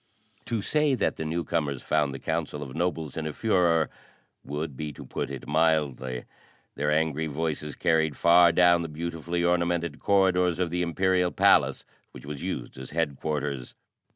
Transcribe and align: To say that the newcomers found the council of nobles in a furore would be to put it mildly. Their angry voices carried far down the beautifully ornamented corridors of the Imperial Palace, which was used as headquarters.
To 0.45 0.63
say 0.63 0.95
that 0.95 1.17
the 1.17 1.25
newcomers 1.25 1.83
found 1.83 2.11
the 2.11 2.17
council 2.17 2.63
of 2.63 2.73
nobles 2.73 3.15
in 3.15 3.27
a 3.27 3.33
furore 3.33 3.91
would 4.43 4.75
be 4.75 4.91
to 4.93 5.05
put 5.05 5.29
it 5.29 5.45
mildly. 5.47 6.25
Their 6.73 6.89
angry 6.89 7.27
voices 7.27 7.75
carried 7.75 8.17
far 8.17 8.51
down 8.51 8.81
the 8.81 8.87
beautifully 8.89 9.43
ornamented 9.43 9.99
corridors 9.99 10.57
of 10.57 10.71
the 10.71 10.81
Imperial 10.81 11.29
Palace, 11.29 11.85
which 12.13 12.25
was 12.25 12.41
used 12.41 12.79
as 12.79 12.89
headquarters. 12.89 13.75